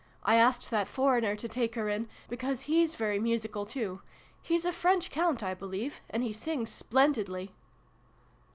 I 0.23 0.33
asked 0.33 0.71
that 0.71 0.87
foreigner 0.87 1.35
to 1.35 1.47
take 1.47 1.75
her 1.75 1.87
in, 1.87 2.09
because 2.27 2.63
hes 2.63 2.95
very 2.95 3.19
musical, 3.19 3.67
too. 3.67 4.01
He's 4.41 4.65
a 4.65 4.71
French 4.73 5.11
Count, 5.11 5.43
I 5.43 5.53
believe; 5.53 6.01
and 6.09 6.23
he 6.23 6.33
sings 6.33 6.71
splendidly 6.71 7.53